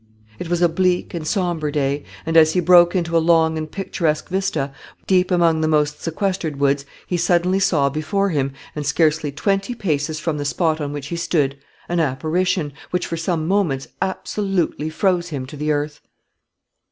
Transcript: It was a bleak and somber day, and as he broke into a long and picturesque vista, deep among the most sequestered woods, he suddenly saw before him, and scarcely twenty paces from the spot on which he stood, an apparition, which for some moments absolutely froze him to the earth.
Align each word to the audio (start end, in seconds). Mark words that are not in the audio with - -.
It 0.39 0.49
was 0.49 0.63
a 0.63 0.67
bleak 0.67 1.13
and 1.13 1.27
somber 1.27 1.69
day, 1.69 2.03
and 2.25 2.35
as 2.35 2.53
he 2.53 2.59
broke 2.59 2.95
into 2.95 3.15
a 3.15 3.19
long 3.21 3.55
and 3.55 3.71
picturesque 3.71 4.29
vista, 4.29 4.73
deep 5.05 5.29
among 5.29 5.61
the 5.61 5.67
most 5.67 6.01
sequestered 6.01 6.59
woods, 6.59 6.87
he 7.05 7.17
suddenly 7.17 7.59
saw 7.59 7.87
before 7.87 8.29
him, 8.29 8.51
and 8.75 8.83
scarcely 8.83 9.31
twenty 9.31 9.75
paces 9.75 10.19
from 10.19 10.39
the 10.39 10.43
spot 10.45 10.81
on 10.81 10.91
which 10.91 11.09
he 11.09 11.15
stood, 11.15 11.55
an 11.87 11.99
apparition, 11.99 12.73
which 12.89 13.05
for 13.05 13.15
some 13.15 13.47
moments 13.47 13.89
absolutely 14.01 14.89
froze 14.89 15.29
him 15.29 15.45
to 15.45 15.55
the 15.55 15.71
earth. 15.71 16.01